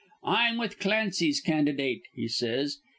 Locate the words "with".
0.57-0.79